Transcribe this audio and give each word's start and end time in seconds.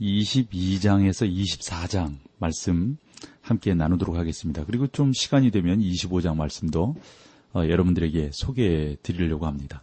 22장에서 0.00 1.30
24장 1.30 2.16
말씀 2.38 2.96
함께 3.40 3.74
나누도록 3.74 4.16
하겠습니다. 4.16 4.64
그리고 4.64 4.86
좀 4.86 5.12
시간이 5.12 5.50
되면 5.50 5.80
25장 5.80 6.36
말씀도 6.36 6.96
어, 7.54 7.60
여러분들에게 7.60 8.30
소개해 8.32 8.96
드리려고 9.02 9.46
합니다. 9.46 9.82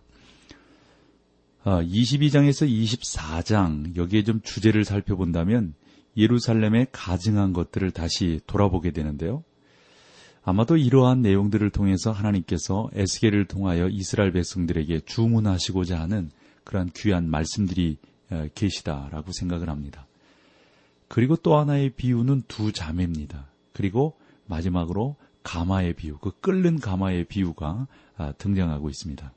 어, 1.63 1.81
22장에서 1.81 2.70
24장 2.70 3.95
여기에 3.95 4.23
좀 4.23 4.41
주제를 4.41 4.84
살펴본다면 4.84 5.73
예루살렘에 6.16 6.88
가증한 6.91 7.54
것들을 7.54 7.90
다시 7.91 8.40
돌아보게 8.45 8.91
되는데요. 8.91 9.43
아마도 10.43 10.76
이러한 10.76 11.21
내용들을 11.21 11.70
통해서 11.70 12.12
하나님께서 12.12 12.90
에스겔을 12.93 13.45
통하여 13.45 13.88
이스라엘 13.88 14.34
백성들에게 14.34 15.02
주문하시고자 15.05 15.99
하는 15.99 16.32
그러한 16.66 16.91
귀한 16.93 17.30
말씀들이 17.30 17.98
어, 18.30 18.48
계시다라고 18.54 19.32
생각을 19.32 19.70
합니다. 19.70 20.05
그리고 21.07 21.35
또 21.35 21.57
하나의 21.57 21.91
비유는 21.91 22.43
두 22.48 22.71
자매입니다. 22.71 23.48
그리고 23.73 24.18
마지막으로 24.46 25.15
가마의 25.43 25.93
비유, 25.93 26.18
그 26.18 26.32
끓는 26.40 26.79
가마의 26.79 27.26
비유가 27.26 27.87
아, 28.15 28.32
등장하고 28.34 28.90
있습니다. 28.90 29.34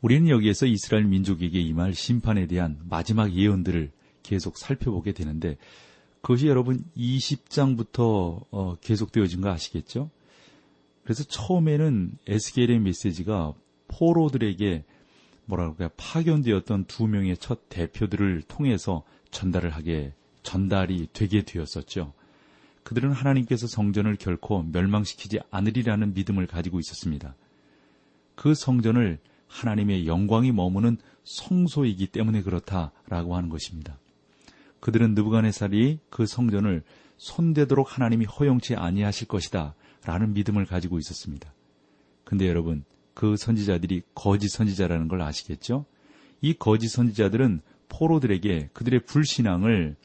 우리는 0.00 0.28
여기에서 0.28 0.66
이스라엘 0.66 1.04
민족에게 1.04 1.60
임할 1.60 1.94
심판에 1.94 2.46
대한 2.46 2.78
마지막 2.88 3.32
예언들을 3.32 3.92
계속 4.22 4.58
살펴보게 4.58 5.12
되는데 5.12 5.56
그것이 6.20 6.46
여러분 6.48 6.84
20장부터 6.96 8.44
어, 8.50 8.76
계속되어진 8.80 9.40
거 9.40 9.50
아시겠죠? 9.50 10.10
그래서 11.04 11.24
처음에는 11.24 12.18
에스겔의 12.26 12.80
메시지가 12.80 13.54
포로들에게 13.88 14.84
뭐랄까 15.46 15.90
파견되었던 15.96 16.84
두 16.84 17.06
명의 17.06 17.36
첫 17.36 17.68
대표들을 17.68 18.42
통해서 18.42 19.02
전달을 19.32 19.70
하게 19.70 20.14
전달이 20.44 21.08
되게 21.12 21.42
되었었죠. 21.42 22.12
그들은 22.84 23.12
하나님께서 23.12 23.66
성전을 23.66 24.16
결코 24.16 24.62
멸망시키지 24.62 25.40
않으리라는 25.50 26.14
믿음을 26.14 26.46
가지고 26.46 26.78
있었습니다. 26.78 27.34
그 28.36 28.54
성전을 28.54 29.18
하나님의 29.48 30.06
영광이 30.06 30.52
머무는 30.52 30.96
성소이기 31.24 32.08
때문에 32.08 32.42
그렇다라고 32.42 33.36
하는 33.36 33.48
것입니다. 33.48 33.98
그들은 34.80 35.14
느부갓네살이 35.14 36.00
그 36.10 36.26
성전을 36.26 36.82
손대도록 37.18 37.96
하나님이 37.96 38.24
허용치 38.24 38.74
아니하실 38.74 39.28
것이다 39.28 39.74
라는 40.04 40.32
믿음을 40.32 40.66
가지고 40.66 40.98
있었습니다. 40.98 41.52
근데 42.24 42.48
여러분 42.48 42.84
그 43.14 43.36
선지자들이 43.36 44.02
거짓 44.14 44.48
선지자라는 44.48 45.06
걸 45.06 45.22
아시겠죠? 45.22 45.84
이 46.40 46.54
거짓 46.54 46.88
선지자들은 46.88 47.60
포로들에게 47.92 48.70
그들의 48.72 49.04
불신앙을 49.04 49.96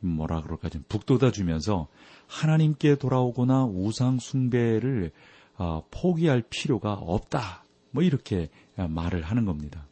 뭐라 0.00 0.42
그럴까 0.42 0.68
좀 0.68 0.84
북돋아 0.88 1.30
주면서 1.32 1.88
하나님께 2.26 2.96
돌아오거나 2.96 3.66
우상 3.66 4.18
숭배를 4.18 5.12
어, 5.58 5.84
포기할 5.90 6.42
필요가 6.50 6.92
없다. 6.92 7.64
뭐 7.90 8.02
이렇게 8.02 8.50
말을 8.76 9.22
하는 9.22 9.44
겁니다. 9.44 9.86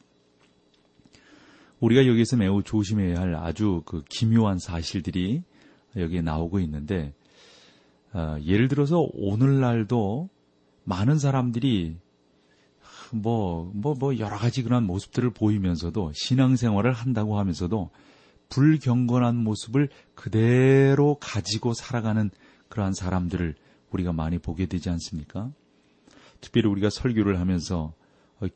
우리가 1.80 2.06
여기서 2.06 2.36
매우 2.36 2.62
조심해야 2.62 3.18
할 3.18 3.34
아주 3.34 3.82
그 3.84 4.02
기묘한 4.08 4.58
사실들이 4.58 5.42
여기에 5.96 6.22
나오고 6.22 6.60
있는데 6.60 7.14
어, 8.12 8.36
예를 8.44 8.68
들어서 8.68 9.06
오늘날도 9.12 10.28
많은 10.84 11.18
사람들이 11.18 11.96
뭐, 13.12 13.70
뭐, 13.74 13.94
뭐, 13.94 14.18
여러 14.18 14.36
가지 14.36 14.62
그런 14.62 14.84
모습들을 14.84 15.30
보이면서도 15.30 16.12
신앙생활을 16.14 16.92
한다고 16.92 17.38
하면서도 17.38 17.90
불경건한 18.48 19.36
모습을 19.36 19.88
그대로 20.14 21.16
가지고 21.20 21.74
살아가는 21.74 22.30
그러한 22.68 22.94
사람들을 22.94 23.54
우리가 23.90 24.12
많이 24.12 24.38
보게 24.38 24.66
되지 24.66 24.90
않습니까? 24.90 25.50
특별히 26.40 26.68
우리가 26.68 26.90
설교를 26.90 27.40
하면서 27.40 27.94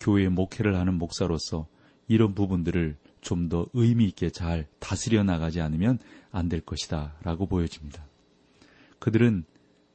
교회 0.00 0.28
목회를 0.28 0.76
하는 0.76 0.94
목사로서 0.94 1.66
이런 2.06 2.34
부분들을 2.34 2.96
좀 3.20 3.48
더 3.48 3.66
의미 3.74 4.06
있게 4.06 4.30
잘 4.30 4.66
다스려 4.78 5.22
나가지 5.22 5.60
않으면 5.60 5.98
안 6.30 6.48
될 6.48 6.60
것이다 6.60 7.14
라고 7.22 7.46
보여집니다. 7.46 8.06
그들은 8.98 9.44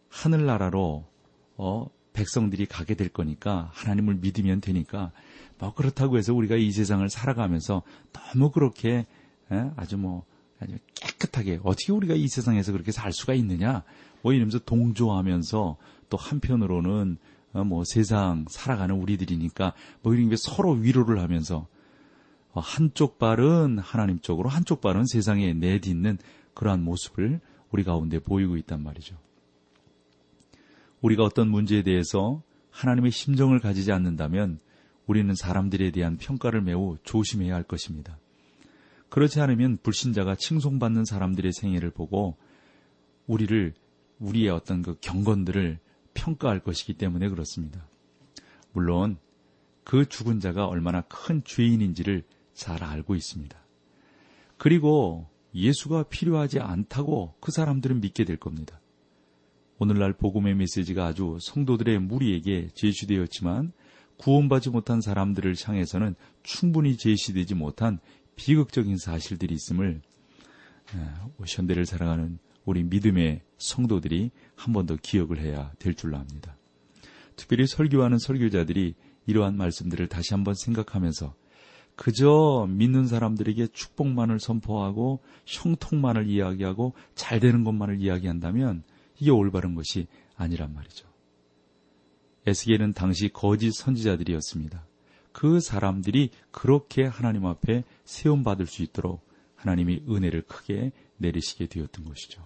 하늘나라로 0.09 1.05
어, 1.57 1.87
백성들이 2.13 2.65
가게 2.65 2.95
될 2.95 3.09
거니까 3.09 3.69
하나님을 3.73 4.15
믿으면 4.15 4.61
되니까 4.61 5.11
뭐 5.59 5.73
그렇다고 5.73 6.17
해서 6.17 6.33
우리가 6.33 6.55
이 6.55 6.71
세상을 6.71 7.07
살아가면서 7.09 7.81
너무 8.11 8.51
그렇게 8.51 9.05
에? 9.51 9.71
아주 9.75 9.97
뭐 9.97 10.25
아주 10.59 10.77
깨끗하게 10.95 11.59
어떻게 11.63 11.91
우리가 11.91 12.15
이 12.15 12.27
세상에서 12.27 12.71
그렇게 12.71 12.91
살 12.91 13.11
수가 13.11 13.33
있느냐 13.33 13.83
뭐 14.21 14.33
이러면서 14.33 14.59
동조하면서 14.59 15.77
또 16.09 16.17
한편으로는 16.17 17.17
어, 17.53 17.63
뭐 17.63 17.83
세상 17.83 18.45
살아가는 18.49 18.95
우리들이니까 18.95 19.73
뭐 20.01 20.13
이런 20.13 20.29
게 20.29 20.35
서로 20.37 20.71
위로를 20.71 21.21
하면서 21.21 21.67
어, 22.51 22.59
한쪽 22.59 23.19
발은 23.19 23.79
하나님 23.79 24.19
쪽으로 24.19 24.49
한쪽 24.49 24.81
발은 24.81 25.05
세상에 25.05 25.53
내딛는 25.53 26.17
그러한 26.53 26.83
모습을 26.83 27.39
우리 27.71 27.83
가운데 27.83 28.19
보이고 28.19 28.57
있단 28.57 28.83
말이죠. 28.83 29.15
우리가 31.03 31.23
어떤 31.23 31.49
문제에 31.49 31.83
대해서 31.83 32.41
하나님의 32.71 33.11
심정을 33.11 33.59
가지지 33.59 33.91
않는다면 33.91 34.59
우리는 35.05 35.35
사람들에 35.35 35.91
대한 35.91 36.17
평가를 36.17 36.61
매우 36.61 36.97
조심해야 37.03 37.53
할 37.53 37.63
것입니다. 37.63 38.17
그렇지 39.09 39.41
않으면 39.41 39.77
불신자가 39.83 40.35
칭송받는 40.35 41.05
사람들의 41.05 41.51
생애를 41.51 41.91
보고 41.91 42.37
우리를 43.27 43.73
우리의 44.19 44.49
어떤 44.49 44.81
그 44.81 44.95
경건들을 45.01 45.77
평가할 46.13 46.61
것이기 46.61 46.93
때문에 46.93 47.27
그렇습니다. 47.27 47.85
물론 48.71 49.17
그 49.83 50.07
죽은 50.07 50.39
자가 50.39 50.67
얼마나 50.67 51.01
큰 51.01 51.43
죄인인지를 51.43 52.23
잘 52.53 52.81
알고 52.81 53.15
있습니다. 53.15 53.59
그리고 54.57 55.27
예수가 55.53 56.03
필요하지 56.03 56.59
않다고 56.59 57.35
그 57.41 57.51
사람들은 57.51 57.99
믿게 57.99 58.23
될 58.23 58.37
겁니다. 58.37 58.79
오늘날 59.83 60.13
복음의 60.13 60.55
메시지가 60.55 61.07
아주 61.07 61.37
성도들의 61.41 61.99
무리에게 61.99 62.69
제시되었지만 62.73 63.73
구원받지 64.15 64.69
못한 64.69 65.01
사람들을 65.01 65.55
향해서는 65.61 66.15
충분히 66.41 66.95
제시되지 66.95 67.55
못한 67.55 67.99
비극적인 68.37 68.95
사실들이 68.97 69.53
있음을 69.55 70.01
현대를 71.45 71.85
살아가는 71.85 72.39
우리 72.63 72.83
믿음의 72.83 73.41
성도들이 73.57 74.31
한 74.55 74.71
번 74.73 74.85
더 74.85 74.95
기억을 74.95 75.41
해야 75.41 75.73
될 75.79 75.95
줄로 75.95 76.15
압니다. 76.15 76.55
특별히 77.35 77.67
설교하는 77.67 78.19
설교자들이 78.19 78.95
이러한 79.25 79.57
말씀들을 79.57 80.07
다시 80.07 80.33
한번 80.33 80.53
생각하면서 80.53 81.35
그저 81.97 82.67
믿는 82.69 83.07
사람들에게 83.07 83.67
축복만을 83.73 84.39
선포하고 84.39 85.19
형통만을 85.45 86.29
이야기하고 86.29 86.93
잘 87.15 87.41
되는 87.41 87.65
것만을 87.65 87.99
이야기한다면 87.99 88.83
이게 89.19 89.31
올바른 89.31 89.75
것이 89.75 90.07
아니란 90.35 90.73
말이죠. 90.73 91.07
에스겔은 92.45 92.93
당시 92.93 93.29
거짓 93.29 93.71
선지자들이었습니다. 93.71 94.85
그 95.31 95.59
사람들이 95.59 96.29
그렇게 96.51 97.03
하나님 97.05 97.45
앞에 97.45 97.83
세움 98.05 98.43
받을 98.43 98.67
수 98.67 98.83
있도록 98.83 99.25
하나님이 99.55 100.03
은혜를 100.09 100.43
크게 100.43 100.91
내리시게 101.17 101.67
되었던 101.67 102.05
것이죠. 102.05 102.43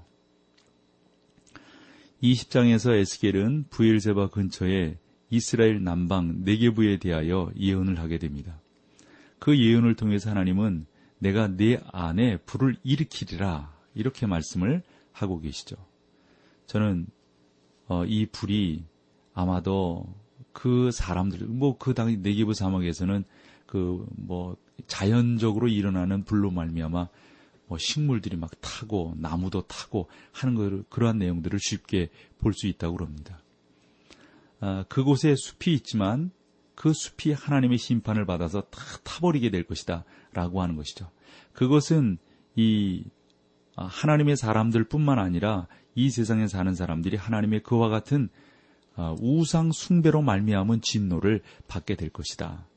20장에서 2.22 2.94
에스겔은 2.94 3.66
부엘세바 3.70 4.30
근처에 4.30 4.98
이스라엘 5.30 5.84
남방 5.84 6.44
네게부에 6.44 6.98
대하여 6.98 7.52
예언을 7.58 8.00
하게 8.00 8.18
됩니다. 8.18 8.62
그 9.40 9.58
예언을 9.58 9.96
통해서 9.96 10.30
하나님은 10.30 10.86
내가 11.20 11.48
내 11.48 11.80
안에 11.92 12.38
불을 12.38 12.78
일으키리라 12.84 13.76
이렇게 13.94 14.26
말씀을 14.26 14.84
하고 15.12 15.40
계시죠. 15.40 15.76
저는 16.68 17.08
어, 17.88 18.06
이 18.06 18.26
불이 18.28 18.86
아마도 19.34 20.06
그 20.54 20.92
사람들 20.92 21.48
뭐 21.48 21.78
그 21.78 21.94
당시 21.94 22.18
네기브 22.18 22.54
사막에서는 22.54 23.24
그 23.66 24.06
뭐 24.16 24.56
자연적으로 24.88 25.68
일어나는 25.68 26.24
불로 26.24 26.52
말미암아 26.52 27.10
뭐 27.68 27.78
식물들이 27.78 28.38
막 28.38 28.52
타고 28.62 29.14
나무도 29.18 29.68
타고 29.68 30.08
하는 30.32 30.56
걸 30.56 30.84
그러한 30.90 31.18
내용들을 31.18 31.60
쉽게 31.60 32.10
볼 32.40 32.54
수 32.54 32.68
있다고 32.68 32.96
그럽니다. 32.98 33.42
아, 34.60 34.86
그곳에 34.88 35.36
숲이 35.36 35.74
있지만 35.74 36.32
그 36.76 36.94
숲이 36.94 37.34
하나님의 37.34 37.78
심판을 37.78 38.26
받아서 38.26 38.62
다 38.62 38.80
타버리게 39.04 39.50
될 39.50 39.64
것이다 39.64 40.06
라고 40.34 40.62
하는 40.62 40.76
것이죠. 40.76 41.10
그것은 41.54 42.18
이 42.56 43.04
아, 43.76 43.86
하나님의 43.86 44.38
사람들 44.38 44.86
뿐만 44.86 45.20
아니라 45.20 45.68
이 45.98 46.12
세상에 46.12 46.46
사는 46.46 46.76
사람들이 46.76 47.18
하나님의 47.18 47.64
그와 47.64 47.90
같은 47.90 48.30
아, 48.96 49.16
우상 49.20 49.72
숭배로 49.72 50.22
말미암은 50.22 50.82
진노를 50.82 51.42
받게 51.68 51.96
될 51.96 52.12
것이다. 52.12 52.68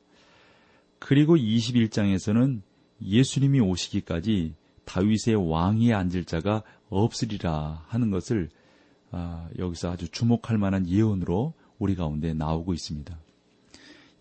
그리고 0.97 1.37
21장에서는 1.37 2.61
예수님이 2.99 3.59
오시기까지 3.59 4.55
다윗의 4.85 5.35
왕위에 5.35 5.93
앉을 5.93 6.25
자가 6.25 6.63
없으리라 6.89 7.85
하는 7.87 8.09
것을 8.09 8.49
아, 9.11 9.47
여기서 9.59 9.91
아주 9.91 10.09
주목할 10.09 10.57
만한 10.57 10.89
예언으로 10.89 11.53
우리 11.77 11.93
가운데 11.93 12.33
나오고 12.33 12.73
있습니다. 12.73 13.15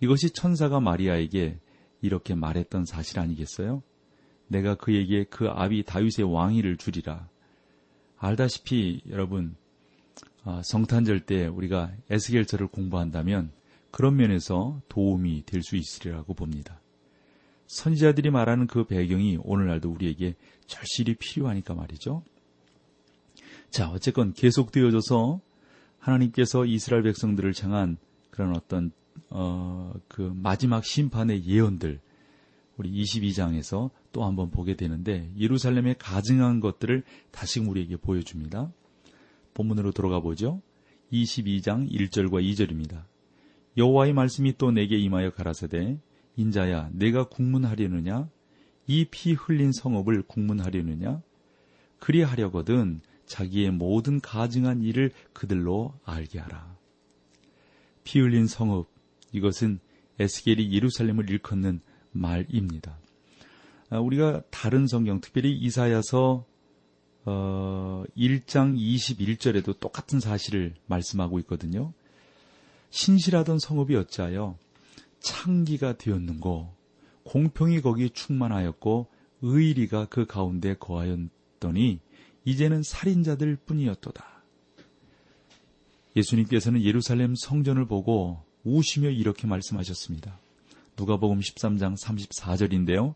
이것이 0.00 0.28
천사가 0.28 0.80
마리아에게 0.80 1.58
이렇게 2.02 2.34
말했던 2.34 2.84
사실 2.84 3.18
아니겠어요? 3.18 3.82
내가 4.46 4.74
그에게 4.74 5.24
그 5.24 5.48
아비 5.48 5.84
다윗의 5.84 6.30
왕위를 6.30 6.76
주리라. 6.76 7.29
알다시피 8.20 9.02
여러분 9.08 9.56
아, 10.44 10.62
성탄절 10.62 11.20
때 11.20 11.46
우리가 11.46 11.90
에스겔서를 12.10 12.68
공부한다면 12.68 13.50
그런 13.90 14.16
면에서 14.16 14.80
도움이 14.88 15.44
될 15.46 15.62
수 15.62 15.76
있으리라고 15.76 16.34
봅니다. 16.34 16.80
선지자들이 17.66 18.30
말하는 18.30 18.66
그 18.66 18.84
배경이 18.84 19.38
오늘날도 19.42 19.90
우리에게 19.90 20.34
절실히 20.66 21.14
필요하니까 21.14 21.74
말이죠. 21.74 22.22
자, 23.70 23.90
어쨌건 23.90 24.32
계속되어져서 24.32 25.40
하나님께서 25.98 26.64
이스라엘 26.64 27.02
백성들을 27.02 27.52
향한 27.62 27.96
그런 28.30 28.56
어떤 28.56 28.92
어, 29.28 29.92
그 30.08 30.22
마지막 30.34 30.84
심판의 30.84 31.44
예언들 31.44 32.00
우리 32.76 32.90
22장에서 33.02 33.90
또 34.12 34.24
한번 34.24 34.50
보게 34.50 34.74
되는데 34.76 35.30
예루살렘에 35.38 35.94
가증한 35.98 36.60
것들을 36.60 37.02
다시 37.30 37.60
우리에게 37.60 37.96
보여줍니다. 37.96 38.72
본문으로 39.54 39.92
들어가 39.92 40.20
보죠. 40.20 40.60
22장 41.12 41.90
1절과 41.90 42.42
2절입니다. 42.42 43.04
여호와의 43.76 44.12
말씀이 44.12 44.56
또 44.58 44.70
내게 44.70 44.96
임하여 44.98 45.30
가라사대 45.30 45.98
인자야 46.36 46.90
내가 46.92 47.28
국문하려느냐 47.28 48.28
이 48.86 49.04
피 49.10 49.34
흘린 49.34 49.72
성읍을 49.72 50.22
국문하려느냐 50.22 51.22
그리하려거든 51.98 53.00
자기의 53.26 53.70
모든 53.70 54.20
가증한 54.20 54.82
일을 54.82 55.12
그들로 55.32 55.94
알게 56.04 56.40
하라. 56.40 56.76
피 58.02 58.18
흘린 58.18 58.46
성읍 58.46 58.88
이것은 59.32 59.78
에스겔이 60.18 60.72
예루살렘을 60.72 61.30
일컫는 61.30 61.80
말입니다. 62.12 62.98
아, 63.90 63.98
우리가 63.98 64.42
다른 64.50 64.86
성경, 64.86 65.20
특별히 65.20 65.52
이사야서 65.52 66.46
어, 67.24 68.04
1장 68.16 68.78
21절에도 68.78 69.78
똑같은 69.78 70.20
사실을 70.20 70.74
말씀하고 70.86 71.40
있거든요. 71.40 71.92
신실하던 72.90 73.58
성읍이 73.58 73.96
어찌하여 73.96 74.56
창기가 75.18 75.96
되었는고 75.98 76.72
공평이 77.24 77.82
거기 77.82 78.10
충만하였고 78.10 79.08
의리가 79.42 80.06
그 80.06 80.24
가운데 80.24 80.74
거하였더니 80.74 81.98
이제는 82.44 82.82
살인자들 82.82 83.56
뿐이었도다. 83.66 84.24
예수님께서는 86.16 86.82
예루살렘 86.82 87.34
성전을 87.36 87.86
보고 87.86 88.42
우시며 88.64 89.10
이렇게 89.10 89.46
말씀하셨습니다. 89.46 90.38
누가복음 90.96 91.40
13장 91.40 91.96
34절인데요. 91.98 93.14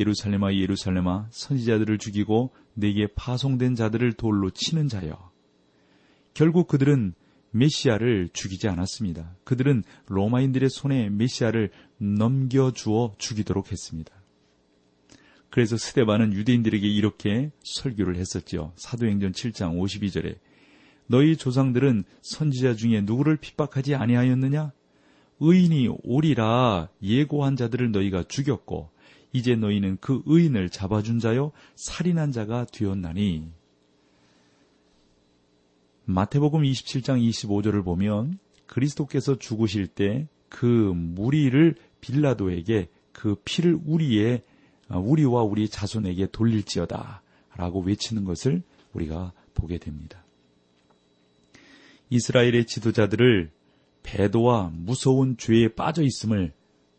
예루살렘아 0.00 0.54
예루살렘아 0.54 1.28
선지자들을 1.30 1.98
죽이고 1.98 2.50
내게 2.74 3.06
파송된 3.14 3.74
자들을 3.74 4.14
돌로 4.14 4.50
치는 4.50 4.88
자여. 4.88 5.30
결국 6.34 6.66
그들은 6.68 7.14
메시아를 7.52 8.30
죽이지 8.32 8.68
않았습니다. 8.68 9.36
그들은 9.44 9.82
로마인들의 10.06 10.70
손에 10.70 11.10
메시아를 11.10 11.70
넘겨주어 11.98 13.14
죽이도록 13.18 13.70
했습니다. 13.72 14.12
그래서 15.50 15.76
스데반은 15.76 16.32
유대인들에게 16.32 16.86
이렇게 16.86 17.50
설교를 17.64 18.16
했었죠. 18.16 18.72
사도행전 18.76 19.32
7장 19.32 19.76
52절에 19.78 20.38
너희 21.08 21.36
조상들은 21.36 22.04
선지자 22.22 22.74
중에 22.76 23.00
누구를 23.00 23.36
핍박하지 23.36 23.96
아니하였느냐? 23.96 24.72
의인이 25.40 25.88
오리라 26.04 26.88
예고한 27.02 27.56
자들을 27.56 27.90
너희가 27.90 28.24
죽였고 28.28 28.90
이제 29.32 29.54
너희는 29.54 29.98
그 30.00 30.22
의인을 30.26 30.70
잡아준 30.70 31.18
자요 31.18 31.52
살인한 31.76 32.32
자가 32.32 32.66
되었나니 32.66 33.48
마태복음 36.04 36.62
27장 36.62 37.22
25절을 37.28 37.84
보면 37.84 38.38
그리스도께서 38.66 39.38
죽으실 39.38 39.86
때 39.86 40.28
그 40.50 40.66
무리를 40.66 41.76
빌라도에게 42.02 42.88
그 43.12 43.36
피를 43.44 43.78
우리의 43.86 44.42
우리와 44.90 45.42
우리 45.44 45.68
자손에게 45.68 46.26
돌릴지어다 46.32 47.22
라고 47.56 47.80
외치는 47.80 48.24
것을 48.24 48.62
우리가 48.92 49.32
보게 49.54 49.78
됩니다. 49.78 50.22
이스라엘의 52.10 52.66
지도자들을 52.66 53.50
배도와 54.02 54.72
무서운 54.74 55.36
죄에 55.36 55.68
빠져 55.68 56.02
있음을 56.02 56.52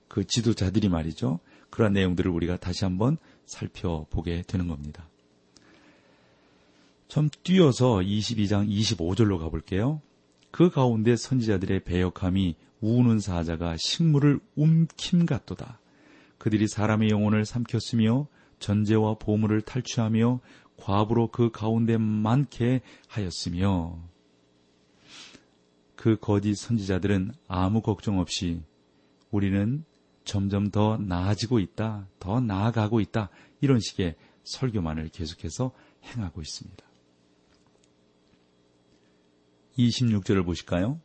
그 0.07 0.25
지도자들이 0.25 0.87
말이죠. 0.87 1.39
그런 1.71 1.93
내용들을 1.93 2.29
우리가 2.29 2.57
다시 2.57 2.83
한번 2.83 3.17
살펴보게 3.45 4.43
되는 4.45 4.67
겁니다. 4.67 5.09
좀 7.07 7.29
뛰어서 7.43 7.95
22장 7.95 8.69
25절로 8.69 9.39
가볼게요. 9.39 10.01
그 10.51 10.69
가운데 10.69 11.15
선지자들의 11.15 11.83
배역함이 11.85 12.55
우는 12.81 13.19
사자가 13.19 13.75
식물을 13.77 14.39
움킴 14.55 15.25
같도다. 15.25 15.79
그들이 16.37 16.67
사람의 16.67 17.09
영혼을 17.09 17.45
삼켰으며 17.45 18.27
전제와 18.59 19.15
보물을 19.15 19.61
탈취하며 19.61 20.39
과부로 20.77 21.27
그 21.27 21.51
가운데 21.51 21.97
많게 21.97 22.81
하였으며 23.07 23.97
그 25.95 26.17
거짓 26.19 26.55
선지자들은 26.55 27.33
아무 27.47 27.81
걱정 27.81 28.19
없이 28.19 28.61
우리는 29.29 29.85
점점 30.23 30.69
더 30.69 30.97
나아지고 30.97 31.59
있다, 31.59 32.07
더 32.19 32.39
나아가고 32.39 32.99
있다, 32.99 33.29
이런 33.59 33.79
식의 33.79 34.15
설교만을 34.43 35.09
계속해서 35.09 35.71
행하고 36.03 36.41
있습니다. 36.41 36.85
26절을 39.77 40.45
보실까요? 40.45 40.99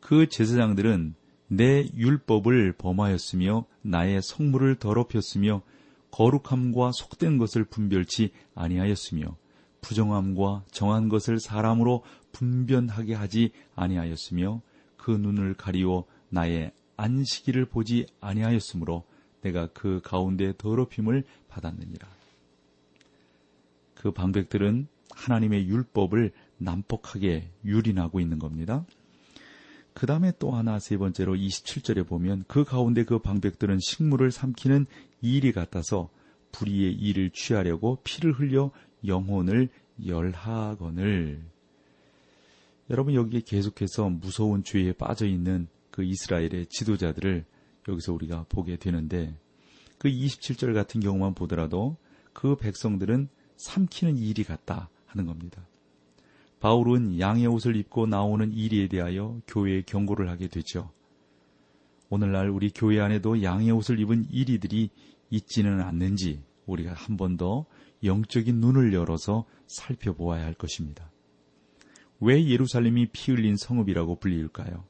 그 0.00 0.28
제사장들은 0.28 1.14
내 1.48 1.86
율법을 1.94 2.72
범하였으며 2.78 3.66
나의 3.82 4.22
성물을 4.22 4.76
더럽혔으며 4.76 5.62
거룩함과 6.10 6.92
속된 6.92 7.38
것을 7.38 7.64
분별치 7.64 8.32
아니하였으며 8.54 9.36
부정함과 9.80 10.64
정한 10.70 11.08
것을 11.08 11.40
사람으로 11.40 12.04
분변하게 12.32 13.14
하지 13.14 13.50
아니하였으며 13.74 14.62
그 14.96 15.10
눈을 15.10 15.54
가리워 15.54 16.06
나의 16.28 16.72
안식일을 16.96 17.66
보지 17.66 18.06
아니하였으므로 18.20 19.04
내가 19.42 19.68
그 19.68 20.00
가운데 20.02 20.52
더럽힘을 20.56 21.24
받았느니라. 21.48 22.08
그 23.94 24.12
방백들은 24.12 24.88
하나님의 25.10 25.68
율법을 25.68 26.32
난폭하게 26.58 27.50
유린하고 27.64 28.20
있는 28.20 28.38
겁니다. 28.38 28.84
그 29.94 30.06
다음에 30.06 30.32
또 30.38 30.52
하나 30.52 30.78
세 30.78 30.96
번째로 30.96 31.34
27절에 31.34 32.06
보면 32.06 32.44
그 32.48 32.64
가운데 32.64 33.04
그 33.04 33.18
방백들은 33.18 33.78
식물을 33.80 34.30
삼키는 34.30 34.86
일이 35.20 35.52
같아서 35.52 36.08
불의의 36.52 36.94
일을 36.94 37.30
취하려고 37.30 37.98
피를 38.02 38.32
흘려 38.32 38.70
영혼을 39.06 39.68
열하거늘 40.06 41.42
여러분 42.90 43.14
여기에 43.14 43.42
계속해서 43.46 44.10
무서운 44.10 44.64
죄에 44.64 44.92
빠져 44.92 45.26
있는 45.26 45.68
그 45.92 46.02
이스라엘의 46.02 46.66
지도자들을 46.70 47.44
여기서 47.88 48.12
우리가 48.12 48.46
보게 48.48 48.76
되는데 48.76 49.38
그 49.98 50.08
27절 50.08 50.74
같은 50.74 51.00
경우만 51.00 51.34
보더라도 51.34 51.96
그 52.32 52.56
백성들은 52.56 53.28
삼키는 53.58 54.16
일이 54.16 54.42
같다 54.42 54.90
하는 55.06 55.26
겁니다. 55.26 55.64
바울은 56.58 57.20
양의 57.20 57.46
옷을 57.46 57.76
입고 57.76 58.06
나오는 58.06 58.52
일에 58.52 58.88
대하여 58.88 59.40
교회에 59.46 59.82
경고를 59.82 60.28
하게 60.28 60.48
되죠. 60.48 60.90
오늘날 62.08 62.48
우리 62.48 62.70
교회 62.70 63.00
안에도 63.00 63.42
양의 63.42 63.70
옷을 63.70 64.00
입은 64.00 64.26
이리들이 64.30 64.90
있지는 65.30 65.80
않는지 65.80 66.42
우리가 66.66 66.94
한 66.94 67.16
번 67.16 67.36
더 67.36 67.66
영적인 68.04 68.56
눈을 68.60 68.92
열어서 68.92 69.44
살펴보아야 69.68 70.44
할 70.44 70.54
것입니다. 70.54 71.10
왜 72.20 72.44
예루살렘이 72.46 73.06
피 73.12 73.32
흘린 73.32 73.56
성읍이라고 73.56 74.16
불릴까요? 74.16 74.84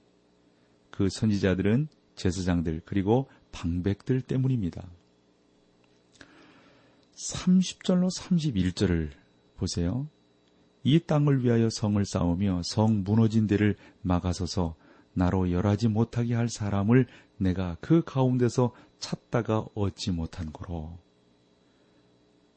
그 1.02 1.09
선지자들은 1.09 1.88
제사장들 2.14 2.82
그리고 2.85 3.28
방백들 3.50 4.21
때문입니다. 4.21 4.88
30절로 7.32 8.09
31절을 8.16 9.11
보세요. 9.56 10.06
이 10.85 11.00
땅을 11.00 11.42
위하여 11.42 11.68
성을 11.71 12.00
쌓으며 12.04 12.61
성 12.64 13.02
무너진 13.02 13.49
데를 13.49 13.75
막아서서 14.02 14.76
나로 15.12 15.50
열하지 15.50 15.88
못하게 15.88 16.35
할 16.35 16.49
사람을 16.49 17.09
내가 17.37 17.76
그 17.80 18.04
가운데서 18.04 18.73
찾다가 19.00 19.66
얻지 19.75 20.12
못한 20.12 20.52
거로. 20.52 21.00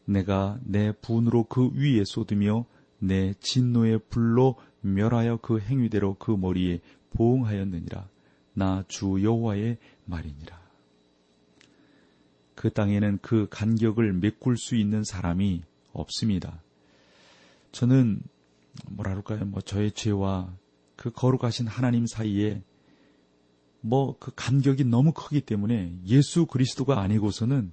내가 0.05 0.59
내 0.63 0.91
분으로 0.91 1.45
그 1.45 1.71
위에 1.73 2.03
쏟으며 2.05 2.67
내 2.99 3.33
진노의 3.39 4.01
불로 4.09 4.55
멸하여 4.81 5.37
그 5.37 5.59
행위대로 5.59 6.13
그 6.19 6.29
머리에 6.29 6.81
보응하였느니라. 7.09 8.13
나 8.55 8.83
주 8.87 9.21
여호와의 9.21 9.77
말이니라. 10.05 10.59
그 12.55 12.71
땅에는 12.71 13.19
그 13.21 13.47
간격을 13.49 14.13
메꿀 14.13 14.57
수 14.57 14.75
있는 14.75 15.03
사람이 15.03 15.63
없습니다. 15.93 16.61
저는 17.71 18.21
뭐라 18.89 19.11
그럴까요? 19.11 19.45
뭐 19.45 19.61
저의 19.61 19.91
죄와 19.91 20.53
그 20.95 21.11
거룩하신 21.11 21.67
하나님 21.67 22.05
사이에 22.07 22.61
뭐 23.81 24.17
그 24.19 24.31
간격이 24.35 24.85
너무 24.85 25.11
크기 25.11 25.41
때문에 25.41 25.95
예수 26.07 26.45
그리스도가 26.45 27.01
아니고서는 27.01 27.71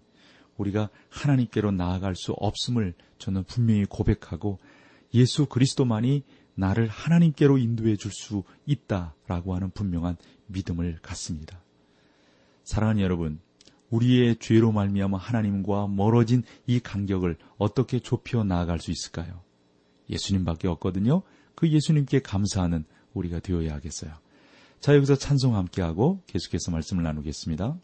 우리가 0.56 0.90
하나님께로 1.08 1.70
나아갈 1.70 2.14
수 2.16 2.32
없음을 2.32 2.94
저는 3.18 3.44
분명히 3.44 3.84
고백하고 3.84 4.58
예수 5.14 5.46
그리스도만이 5.46 6.24
나를 6.54 6.88
하나님께로 6.88 7.58
인도해 7.58 7.96
줄 7.96 8.12
수 8.12 8.44
있다라고 8.66 9.54
하는 9.54 9.70
분명한 9.70 10.16
믿음을 10.46 10.98
갖습니다. 11.02 11.60
사랑하는 12.64 13.02
여러분, 13.02 13.40
우리의 13.90 14.36
죄로 14.36 14.72
말미암아 14.72 15.18
하나님과 15.18 15.88
멀어진 15.88 16.42
이 16.66 16.80
간격을 16.80 17.36
어떻게 17.58 18.00
좁혀 18.00 18.44
나아갈 18.44 18.78
수 18.78 18.90
있을까요? 18.90 19.42
예수님밖에 20.08 20.68
없거든요. 20.68 21.22
그 21.54 21.68
예수님께 21.68 22.20
감사하는 22.20 22.84
우리가 23.12 23.40
되어야 23.40 23.74
하겠어요. 23.74 24.12
자, 24.80 24.96
여기서 24.96 25.16
찬송 25.16 25.56
함께하고 25.56 26.22
계속해서 26.26 26.70
말씀을 26.70 27.02
나누겠습니다. 27.02 27.76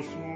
los 0.00 0.29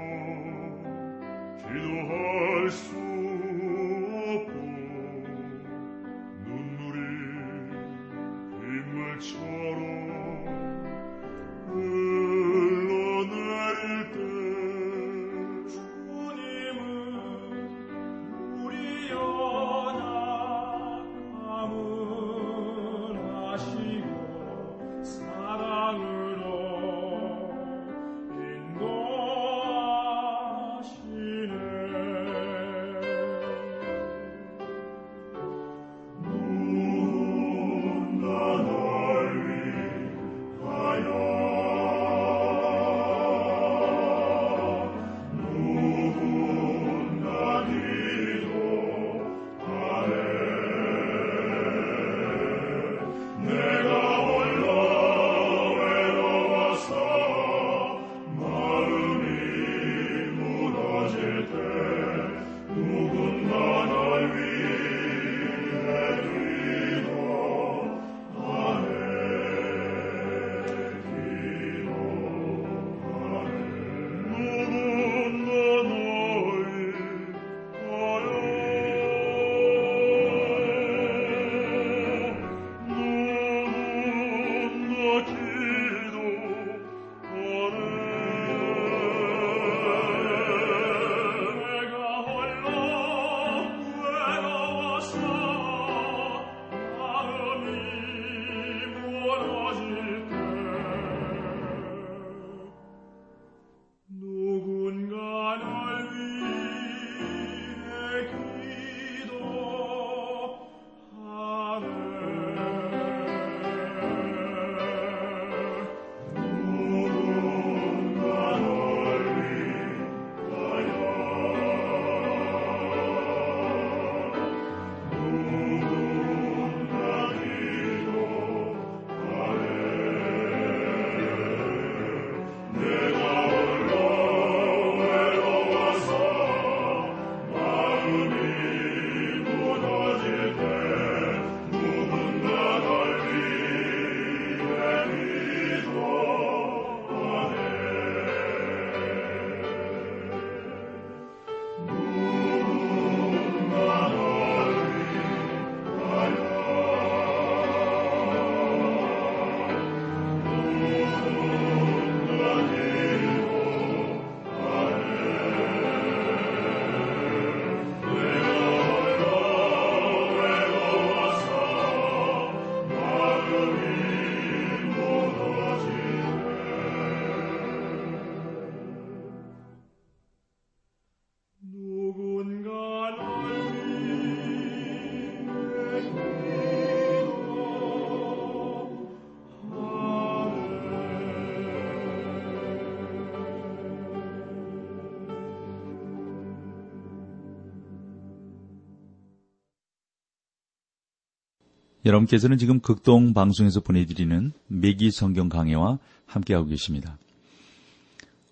여러분께서는 202.05 202.57
지금 202.57 202.79
극동 202.79 203.33
방송에서 203.33 203.79
보내드리는 203.79 204.51
매기 204.67 205.09
성경 205.09 205.49
강해와 205.49 205.97
함께하고 206.27 206.67
계십니다. 206.67 207.17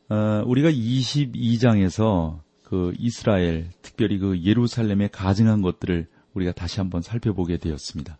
어, 0.09 0.43
우리가 0.45 0.71
22장에서 0.71 2.39
그 2.63 2.93
이스라엘, 2.97 3.69
특별히 3.83 4.17
그 4.17 4.41
예루살렘에 4.41 5.07
가증한 5.07 5.61
것들을 5.61 6.07
우리가 6.33 6.51
다시 6.51 6.79
한번 6.79 7.03
살펴보게 7.03 7.57
되었습니다. 7.57 8.17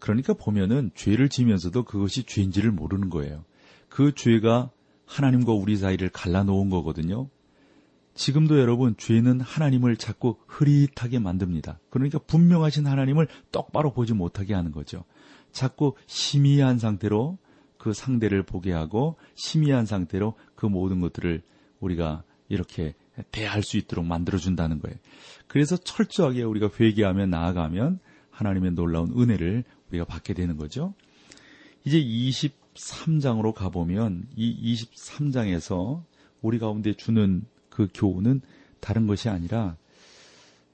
그러니까 0.00 0.34
보면은 0.34 0.90
죄를 0.96 1.28
지면서도 1.28 1.84
그것이 1.84 2.24
죄인지를 2.24 2.72
모르는 2.72 3.08
거예요. 3.08 3.44
그 3.88 4.14
죄가 4.14 4.70
하나님과 5.06 5.52
우리 5.52 5.76
사이를 5.76 6.08
갈라놓은 6.08 6.70
거거든요. 6.70 7.28
지금도 8.16 8.58
여러분 8.58 8.96
죄는 8.96 9.40
하나님을 9.40 9.96
자꾸 9.96 10.36
흐릿하게 10.46 11.18
만듭니다. 11.18 11.78
그러니까 11.90 12.18
분명하신 12.18 12.86
하나님을 12.86 13.28
똑바로 13.52 13.92
보지 13.92 14.14
못하게 14.14 14.54
하는 14.54 14.72
거죠. 14.72 15.04
자꾸 15.52 15.94
심의한 16.06 16.78
상태로 16.78 17.38
그 17.78 17.92
상대를 17.92 18.42
보게 18.42 18.72
하고 18.72 19.16
심의한 19.34 19.86
상태로 19.86 20.34
그 20.54 20.66
모든 20.66 21.00
것들을 21.00 21.42
우리가 21.78 22.24
이렇게 22.48 22.94
대할 23.32 23.62
수 23.62 23.76
있도록 23.76 24.04
만들어준다는 24.06 24.80
거예요. 24.80 24.96
그래서 25.46 25.76
철저하게 25.76 26.42
우리가 26.42 26.70
회개하며 26.80 27.26
나아가면 27.26 28.00
하나님의 28.30 28.72
놀라운 28.72 29.12
은혜를 29.16 29.64
우리가 29.90 30.04
받게 30.06 30.34
되는 30.34 30.56
거죠. 30.56 30.94
이제 31.84 32.02
23장으로 32.02 33.52
가보면 33.52 34.28
이 34.36 34.74
23장에서 34.74 36.02
우리 36.40 36.58
가운데 36.58 36.94
주는 36.94 37.44
그 37.76 37.88
교훈은 37.92 38.40
다른 38.80 39.06
것이 39.06 39.28
아니라 39.28 39.76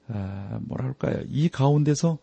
아, 0.07 0.59
뭐라 0.61 0.85
할까요? 0.85 1.21
이 1.27 1.49
가운데서 1.49 2.17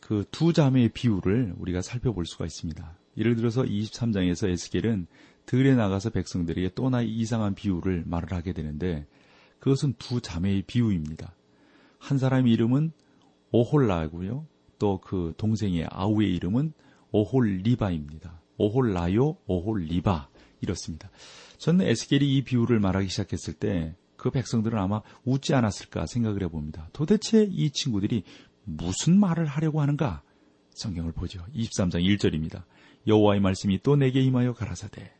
그 0.00 0.24
두 0.30 0.52
자매의 0.52 0.90
비유를 0.90 1.54
우리가 1.58 1.82
살펴볼 1.82 2.24
수가 2.26 2.44
있습니다. 2.46 2.96
예를 3.16 3.34
들어서 3.34 3.62
23장에서 3.62 4.48
에스겔은 4.48 5.08
들에 5.46 5.74
나가서 5.74 6.10
백성들에게 6.10 6.70
또나 6.74 7.02
이상한 7.02 7.54
비유를 7.54 8.04
말을 8.06 8.32
하게 8.32 8.52
되는데 8.52 9.04
그것은 9.58 9.94
두 9.98 10.20
자매의 10.20 10.62
비유입니다. 10.62 11.34
한 11.98 12.18
사람의 12.18 12.52
이름은 12.52 12.92
오홀라고요. 13.50 14.46
또 14.78 15.00
그 15.02 15.34
동생의 15.36 15.86
아우의 15.90 16.34
이름은 16.36 16.72
오홀리바입니다. 17.10 18.40
오홀라요, 18.58 19.38
오홀리바 19.46 20.28
이렇습니다. 20.60 21.10
저는 21.58 21.86
에스겔이 21.86 22.36
이 22.36 22.44
비유를 22.44 22.78
말하기 22.78 23.08
시작했을 23.08 23.54
때 23.54 23.96
그 24.24 24.30
백성들은 24.30 24.78
아마 24.78 25.02
웃지 25.26 25.52
않았을까 25.52 26.06
생각을 26.06 26.44
해봅니다. 26.44 26.88
도대체 26.94 27.46
이 27.50 27.70
친구들이 27.70 28.22
무슨 28.64 29.20
말을 29.20 29.44
하려고 29.44 29.82
하는가? 29.82 30.22
성경을 30.70 31.12
보죠. 31.12 31.44
23장 31.54 32.02
1절입니다. 32.02 32.62
여호와의 33.06 33.42
말씀이 33.42 33.80
또 33.82 33.96
내게 33.96 34.22
임하여 34.22 34.54
가라사대. 34.54 35.12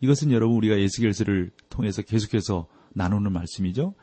이것은 0.00 0.32
여러분 0.32 0.56
우리가 0.56 0.74
에스겔서를 0.74 1.52
통해서 1.70 2.02
계속해서 2.02 2.66
나누는 2.92 3.30
말씀이죠. 3.30 3.94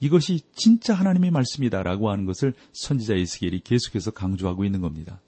이것이 0.00 0.40
진짜 0.54 0.94
하나님의 0.94 1.30
말씀이다라고 1.30 2.08
하는 2.08 2.24
것을 2.24 2.54
선지자 2.72 3.16
에스겔이 3.16 3.60
계속해서 3.64 4.12
강조하고 4.12 4.64
있는 4.64 4.80
겁니다. 4.80 5.20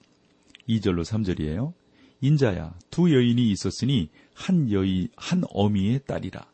2절로 0.67 1.03
3절이에요. 1.03 1.73
인자야 2.21 2.73
두 2.89 3.13
여인이 3.13 3.51
있었으니 3.51 4.09
한 4.33 4.71
여인 4.71 5.09
한 5.15 5.43
어미의 5.51 6.05
딸이라. 6.07 6.50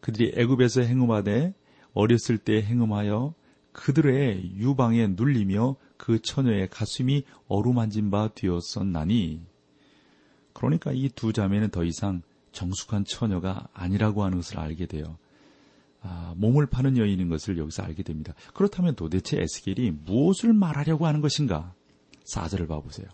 그들이 0.00 0.32
애굽에서 0.36 0.82
행음하되 0.82 1.54
어렸을 1.92 2.38
때 2.38 2.62
행음하여 2.62 3.34
그들의 3.72 4.56
유방에 4.56 5.08
눌리며 5.08 5.76
그 5.96 6.20
처녀의 6.20 6.68
가슴이 6.70 7.24
어루만진 7.48 8.10
바 8.10 8.28
되었었나니 8.34 9.42
그러니까 10.52 10.92
이 10.92 11.08
두 11.14 11.32
자매는 11.32 11.70
더 11.70 11.84
이상 11.84 12.22
정숙한 12.52 13.04
처녀가 13.04 13.68
아니라고 13.72 14.24
하는 14.24 14.38
것을 14.38 14.58
알게 14.58 14.86
돼요. 14.86 15.18
아, 16.02 16.34
몸을 16.36 16.66
파는 16.66 16.96
여인인 16.96 17.28
것을 17.28 17.58
여기서 17.58 17.82
알게 17.82 18.02
됩니다. 18.02 18.34
그렇다면 18.54 18.94
도대체 18.96 19.40
에스겔이 19.40 19.92
무엇을 20.04 20.52
말하려고 20.52 21.06
하는 21.06 21.20
것인가? 21.20 21.74
사절을 22.24 22.66
봐보세요. 22.66 23.06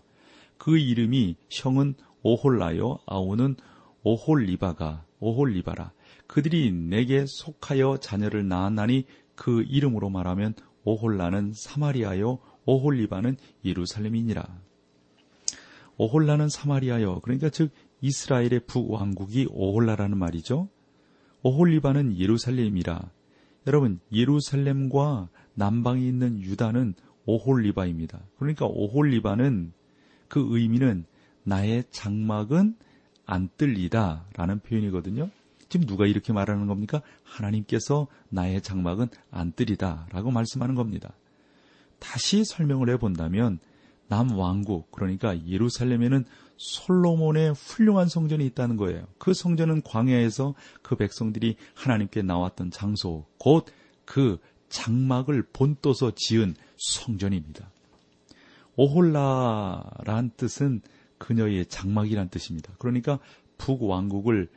그 0.57 0.77
이름이 0.77 1.35
형은 1.49 1.95
오홀라요, 2.23 2.99
아우는 3.05 3.55
오홀리바가 4.03 5.05
오홀리바라. 5.19 5.91
그들이 6.27 6.71
내게 6.71 7.25
속하여 7.25 7.97
자녀를 7.97 8.47
낳았나니 8.47 9.05
그 9.35 9.63
이름으로 9.63 10.09
말하면 10.09 10.53
오홀라는 10.83 11.53
사마리아요, 11.53 12.39
오홀리바는 12.65 13.37
예루살렘이니라. 13.65 14.45
오홀라는 15.97 16.49
사마리아요. 16.49 17.21
그러니까 17.21 17.49
즉 17.49 17.71
이스라엘의 18.01 18.61
북왕국이 18.67 19.47
오홀라라는 19.49 20.17
말이죠. 20.17 20.69
오홀리바는 21.43 22.17
예루살렘이라. 22.17 23.09
여러분 23.67 23.99
예루살렘과 24.11 25.29
남방에 25.55 26.01
있는 26.01 26.41
유다는 26.41 26.93
오홀리바입니다. 27.25 28.21
그러니까 28.37 28.65
오홀리바는 28.65 29.73
그 30.27 30.45
의미는 30.49 31.05
나의 31.43 31.83
장막은 31.89 32.75
안 33.25 33.49
뜰리다 33.57 34.27
라는 34.35 34.59
표현이거든요. 34.59 35.29
지금 35.69 35.85
누가 35.85 36.05
이렇게 36.05 36.33
말하는 36.33 36.67
겁니까? 36.67 37.01
하나님께서 37.23 38.07
나의 38.29 38.61
장막은 38.61 39.07
안 39.31 39.51
뜨리다라고 39.51 40.31
말씀하는 40.31 40.75
겁니다. 40.75 41.13
다시 41.99 42.43
설명을 42.45 42.89
해본다면 42.91 43.59
남왕국 44.07 44.91
그러니까 44.91 45.45
예루살렘에는 45.45 46.23
솔로몬의 46.57 47.53
훌륭한 47.53 48.07
성전이 48.07 48.45
있다는 48.47 48.77
거예요. 48.77 49.05
그 49.17 49.33
성전은 49.33 49.81
광야에서 49.83 50.55
그 50.81 50.95
백성들이 50.95 51.57
하나님께 51.75 52.21
나왔던 52.21 52.71
장소 52.71 53.25
곧 53.37 53.65
그 54.07 54.39
장막을 54.69 55.43
본떠서 55.53 56.13
지은 56.15 56.55
성전입니다. 56.77 57.69
오홀라란 58.75 60.31
뜻은 60.37 60.81
그녀의 61.17 61.65
장막이란 61.67 62.29
뜻입니다. 62.29 62.73
그러니까 62.79 63.19
북왕국을 63.57 64.49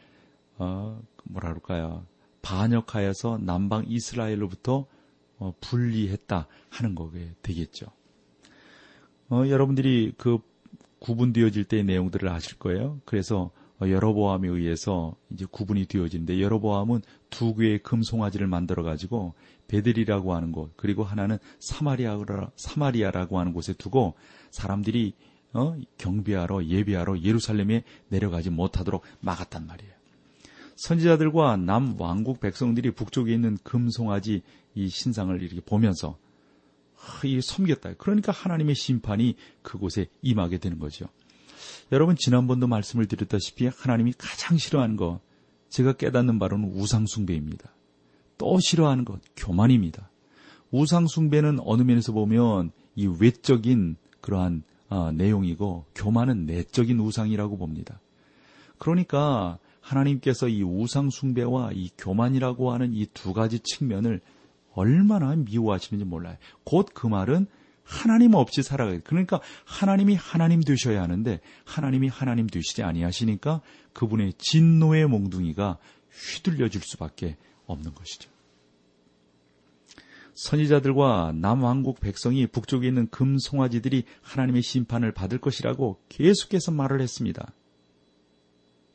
어, 0.60 1.02
뭐라 1.24 1.48
그럴까요? 1.48 2.06
반역하여서 2.42 3.38
남방 3.38 3.84
이스라엘로부터 3.88 4.86
어, 5.38 5.54
분리했다 5.60 6.46
하는 6.68 6.94
거게 6.94 7.32
되겠죠. 7.42 7.86
어, 9.30 9.44
여러분들이 9.48 10.12
그 10.18 10.38
구분되어질 10.98 11.64
때의 11.64 11.84
내용들을 11.84 12.28
아실 12.28 12.58
거예요. 12.58 13.00
그래서 13.06 13.50
어, 13.80 13.88
여러보암에 13.88 14.48
의해서 14.48 15.16
이제 15.30 15.46
구분이 15.50 15.86
되어지는데 15.86 16.42
여러보암은 16.42 17.00
두 17.30 17.54
개의 17.54 17.82
금송아지를 17.82 18.46
만들어 18.46 18.82
가지고 18.82 19.32
베들이라고 19.68 20.34
하는 20.34 20.52
곳 20.52 20.72
그리고 20.76 21.04
하나는 21.04 21.38
사마리아 21.58 22.18
사마리아라고 22.56 23.38
하는 23.38 23.54
곳에 23.54 23.72
두고 23.72 24.14
사람들이 24.50 25.14
어, 25.54 25.74
경비하러 25.96 26.66
예비하러 26.66 27.20
예루살렘에 27.20 27.82
내려가지 28.08 28.50
못하도록 28.50 29.02
막았단 29.20 29.66
말이에요. 29.66 29.99
선지자들과 30.80 31.58
남 31.58 31.94
왕국 32.00 32.40
백성들이 32.40 32.92
북쪽에 32.92 33.34
있는 33.34 33.58
금송아지 33.62 34.40
이 34.74 34.88
신상을 34.88 35.42
이렇게 35.42 35.60
보면서 35.60 36.16
이 37.22 37.40
섬겼다. 37.42 37.94
그러니까 37.98 38.32
하나님의 38.32 38.74
심판이 38.74 39.36
그곳에 39.60 40.06
임하게 40.22 40.56
되는 40.56 40.78
거죠. 40.78 41.06
여러분 41.92 42.16
지난번도 42.16 42.66
말씀을 42.66 43.06
드렸다시피 43.06 43.66
하나님이 43.66 44.14
가장 44.16 44.56
싫어하는 44.56 44.96
것 44.96 45.20
제가 45.68 45.92
깨닫는 45.92 46.38
바로는 46.38 46.72
우상 46.74 47.04
숭배입니다. 47.06 47.74
또 48.38 48.58
싫어하는 48.58 49.04
것 49.04 49.20
교만입니다. 49.36 50.08
우상 50.70 51.08
숭배는 51.08 51.58
어느 51.60 51.82
면에서 51.82 52.12
보면 52.12 52.70
이 52.96 53.06
외적인 53.06 53.96
그러한 54.22 54.62
어, 54.88 55.12
내용이고 55.12 55.84
교만은 55.94 56.46
내적인 56.46 56.98
우상이라고 57.00 57.58
봅니다. 57.58 58.00
그러니까 58.78 59.58
하나님께서 59.90 60.48
이 60.48 60.62
우상숭배와 60.62 61.72
이 61.74 61.90
교만이라고 61.98 62.72
하는 62.72 62.92
이 62.94 63.06
두 63.12 63.32
가지 63.32 63.58
측면을 63.60 64.20
얼마나 64.72 65.34
미워하시는지 65.34 66.04
몰라요. 66.04 66.36
곧 66.64 66.94
그 66.94 67.06
말은 67.06 67.46
하나님 67.82 68.34
없이 68.34 68.62
살아가요. 68.62 69.00
그러니까 69.02 69.40
하나님이 69.64 70.14
하나님 70.14 70.60
되셔야 70.62 71.02
하는데 71.02 71.40
하나님이 71.64 72.06
하나님 72.06 72.46
되시지 72.46 72.84
아니하시니까 72.84 73.62
그분의 73.92 74.34
진노의 74.38 75.08
몽둥이가 75.08 75.78
휘둘려질 76.12 76.82
수밖에 76.84 77.36
없는 77.66 77.94
것이죠. 77.94 78.30
선지자들과 80.34 81.32
남왕국 81.34 82.00
백성이 82.00 82.46
북쪽에 82.46 82.86
있는 82.88 83.08
금송아지들이 83.10 84.04
하나님의 84.22 84.62
심판을 84.62 85.12
받을 85.12 85.38
것이라고 85.38 86.00
계속해서 86.08 86.70
말을 86.70 87.00
했습니다. 87.00 87.52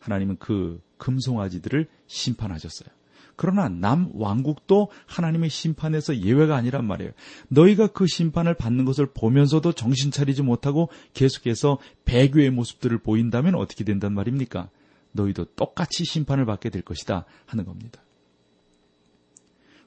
하나님은 0.06 0.38
그 0.40 0.82
금송아지들을 0.98 1.88
심판하셨어요. 2.08 2.90
그러나 3.36 3.68
남 3.68 4.12
왕국도 4.14 4.90
하나님의 5.08 5.50
심판에서 5.50 6.22
예외가 6.22 6.56
아니란 6.56 6.86
말이에요. 6.86 7.12
너희가 7.50 7.88
그 7.88 8.08
심판을 8.08 8.54
받는 8.54 8.86
것을 8.86 9.08
보면서도 9.08 9.74
정신 9.74 10.12
차리지 10.12 10.42
못하고 10.42 10.90
계속해서 11.14 11.80
배교의 12.06 12.52
모습들을 12.52 12.98
보인다면 13.00 13.56
어떻게 13.56 13.84
된단 13.84 14.14
말입니까? 14.14 14.70
너희도 15.12 15.46
똑같이 15.56 16.06
심판을 16.06 16.46
받게 16.46 16.70
될 16.70 16.82
것이다 16.82 17.26
하는 17.46 17.66
겁니다. 17.66 18.02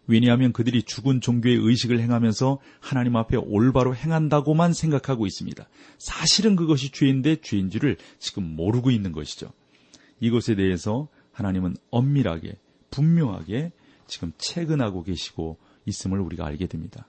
왜냐하면 0.07 0.52
그들이 0.52 0.83
죽은 0.83 1.20
종교의 1.20 1.57
의식을 1.57 2.00
행하면서 2.00 2.59
하나님 2.81 3.16
앞에 3.16 3.37
올바로 3.37 3.94
행한다고만 3.94 4.72
생각하고 4.72 5.26
있습니다. 5.26 5.68
사실은 5.98 6.57
그것이 6.57 6.90
죄인데 6.90 7.37
죄인지를 7.42 7.98
지금 8.18 8.57
모르고 8.57 8.90
있는 8.90 9.12
것이죠. 9.12 9.52
이것에 10.20 10.54
대해서 10.54 11.09
하나님은 11.33 11.76
엄밀하게, 11.90 12.57
분명하게 12.90 13.72
지금 14.07 14.33
체근하고 14.38 15.02
계시고 15.02 15.59
있음을 15.87 16.20
우리가 16.20 16.46
알게 16.46 16.66
됩니다. 16.66 17.07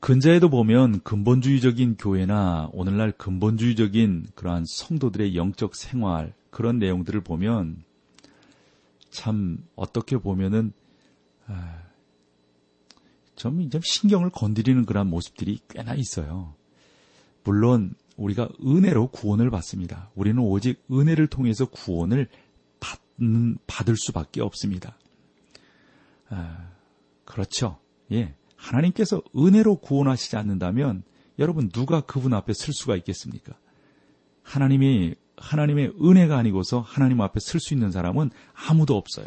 근자에도 0.00 0.50
보면 0.50 1.00
근본주의적인 1.00 1.96
교회나 1.96 2.68
오늘날 2.72 3.12
근본주의적인 3.12 4.28
그러한 4.34 4.64
성도들의 4.66 5.34
영적 5.34 5.74
생활, 5.74 6.34
그런 6.50 6.78
내용들을 6.78 7.22
보면 7.22 7.82
참 9.10 9.58
어떻게 9.74 10.18
보면은 10.18 10.72
아, 11.46 11.82
좀 13.34 13.60
이제 13.62 13.80
신경을 13.82 14.30
건드리는 14.30 14.84
그런 14.84 15.08
모습들이 15.08 15.60
꽤나 15.68 15.94
있어요. 15.94 16.54
물론 17.44 17.94
우리가 18.16 18.48
은혜로 18.64 19.08
구원을 19.08 19.50
받습니다. 19.50 20.10
우리는 20.14 20.38
오직 20.42 20.82
은혜를 20.90 21.26
통해서 21.26 21.66
구원을 21.66 22.28
받는, 22.80 23.58
받을 23.66 23.96
수밖에 23.96 24.40
없습니다. 24.40 24.96
아, 26.28 26.70
그렇죠. 27.24 27.78
예. 28.12 28.34
하나님께서 28.56 29.22
은혜로 29.36 29.76
구원하시지 29.76 30.36
않는다면 30.36 31.02
여러분 31.38 31.68
누가 31.68 32.00
그분 32.00 32.32
앞에 32.32 32.52
쓸 32.54 32.72
수가 32.72 32.96
있겠습니까? 32.96 33.54
하나님이 34.42 35.14
하나님의 35.36 35.92
은혜가 36.02 36.36
아니고서 36.38 36.80
하나님 36.80 37.20
앞에 37.20 37.40
쓸수 37.40 37.74
있는 37.74 37.90
사람은 37.90 38.30
아무도 38.54 38.96
없어요. 38.96 39.26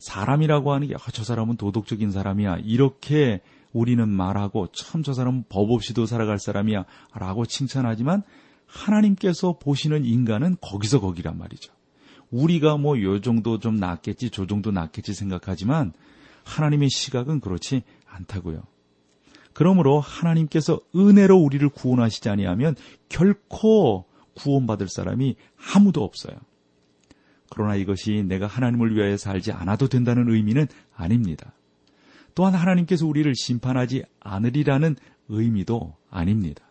사람이라고 0.00 0.72
하는 0.72 0.88
게, 0.88 0.94
아, 0.94 1.10
저 1.12 1.22
사람은 1.22 1.56
도덕적인 1.56 2.10
사람이야. 2.10 2.58
이렇게 2.64 3.40
우리는 3.74 4.08
말하고, 4.08 4.68
참 4.72 5.02
저 5.02 5.12
사람은 5.12 5.44
법 5.50 5.70
없이도 5.70 6.06
살아갈 6.06 6.38
사람이야. 6.38 6.86
라고 7.14 7.44
칭찬하지만, 7.44 8.22
하나님께서 8.66 9.58
보시는 9.58 10.06
인간은 10.06 10.56
거기서 10.62 11.00
거기란 11.00 11.36
말이죠. 11.36 11.74
우리가 12.30 12.78
뭐 12.78 12.98
요 13.02 13.20
정도 13.20 13.58
좀 13.58 13.76
낫겠지, 13.76 14.30
저 14.30 14.46
정도 14.46 14.70
낫겠지 14.70 15.12
생각하지만, 15.12 15.92
하나님의 16.44 16.88
시각은 16.88 17.40
그렇지 17.40 17.82
않다고요. 18.06 18.62
그러므로 19.52 20.00
하나님께서 20.00 20.80
은혜로 20.96 21.36
우리를 21.36 21.68
구원하시지 21.68 22.28
아니하면 22.28 22.74
결코 23.08 24.04
구원받을 24.34 24.88
사람이 24.88 25.36
아무도 25.74 26.02
없어요. 26.02 26.36
그러나 27.50 27.76
이것이 27.76 28.24
내가 28.26 28.46
하나님을 28.46 28.96
위하여 28.96 29.16
살지 29.16 29.52
않아도 29.52 29.88
된다는 29.88 30.28
의미는 30.28 30.66
아닙니다. 30.96 31.52
또한 32.34 32.54
하나님께서 32.54 33.06
우리를 33.06 33.32
심판하지 33.34 34.04
않으리라는 34.20 34.96
의미도 35.28 35.96
아닙니다. 36.10 36.64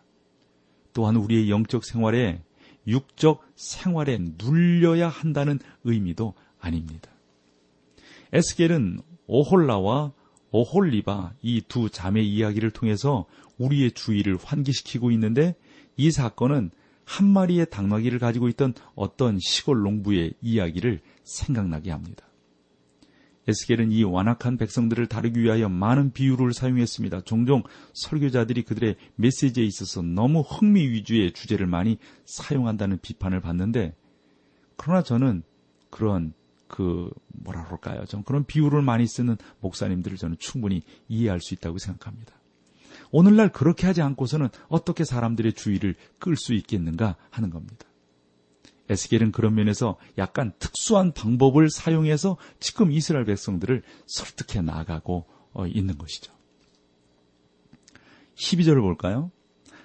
또한 0.92 1.16
우리의 1.16 1.50
영적 1.50 1.84
생활에 1.84 2.42
육적 2.86 3.42
생활에 3.56 4.18
눌려야 4.38 5.08
한다는 5.08 5.58
의미도 5.84 6.34
아닙니다. 6.60 7.10
에스겔은 8.32 9.00
오홀라와 9.26 10.12
오홀리바 10.50 11.34
이 11.42 11.62
두 11.62 11.88
자매 11.90 12.22
이야기를 12.22 12.70
통해서 12.70 13.26
우리의 13.58 13.92
주의를 13.92 14.38
환기시키고 14.42 15.10
있는데 15.12 15.56
이 15.96 16.10
사건은 16.10 16.70
한 17.04 17.26
마리의 17.28 17.70
당나귀를 17.70 18.18
가지고 18.18 18.48
있던 18.48 18.74
어떤 18.94 19.38
시골 19.40 19.82
농부의 19.82 20.34
이야기를 20.40 21.00
생각나게 21.22 21.90
합니다. 21.90 22.26
에스겔은 23.46 23.92
이 23.92 24.02
완악한 24.04 24.56
백성들을 24.56 25.06
다루기 25.06 25.40
위하여 25.40 25.68
많은 25.68 26.12
비유를 26.12 26.52
사용했습니다. 26.52 27.22
종종 27.22 27.62
설교자들이 27.92 28.62
그들의 28.62 28.96
메시지에 29.16 29.64
있어서 29.64 30.02
너무 30.02 30.40
흥미 30.40 30.88
위주의 30.88 31.32
주제를 31.32 31.66
많이 31.66 31.98
사용한다는 32.24 32.98
비판을 33.02 33.40
받는데, 33.40 33.94
그러나 34.76 35.02
저는 35.02 35.42
그런 35.90 36.32
그 36.66 37.10
뭐라 37.28 37.64
그럴까요? 37.66 38.04
좀 38.06 38.22
그런 38.22 38.44
비유를 38.44 38.82
많이 38.82 39.06
쓰는 39.06 39.36
목사님들을 39.60 40.16
저는 40.16 40.36
충분히 40.38 40.82
이해할 41.08 41.40
수 41.40 41.54
있다고 41.54 41.78
생각합니다. 41.78 42.34
오늘날 43.10 43.52
그렇게 43.52 43.86
하지 43.86 44.02
않고서는 44.02 44.48
어떻게 44.68 45.04
사람들의 45.04 45.52
주의를 45.52 45.94
끌 46.18 46.36
수 46.36 46.54
있겠는가 46.54 47.16
하는 47.30 47.50
겁니다. 47.50 47.86
에스겔은 48.88 49.32
그런 49.32 49.54
면에서 49.54 49.96
약간 50.18 50.52
특수한 50.58 51.12
방법을 51.12 51.70
사용해서 51.70 52.36
지금 52.60 52.92
이스라엘 52.92 53.24
백성들을 53.24 53.82
설득해 54.06 54.62
나가고 54.62 55.26
어, 55.52 55.66
있는 55.66 55.96
것이죠. 55.96 56.32
12절을 58.36 58.80
볼까요? 58.80 59.30